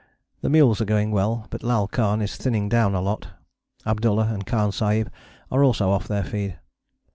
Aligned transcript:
The 0.41 0.49
mules 0.49 0.81
are 0.81 0.85
going 0.85 1.11
well, 1.11 1.45
but 1.51 1.61
Lal 1.61 1.87
Khan 1.87 2.23
is 2.23 2.35
thinning 2.35 2.67
down 2.67 2.95
a 2.95 3.01
lot: 3.01 3.27
Abdullah 3.85 4.29
and 4.33 4.47
Khan 4.47 4.71
Sahib 4.71 5.11
are 5.51 5.63
also 5.63 5.91
off 5.91 6.07
their 6.07 6.23
feed. 6.23 6.57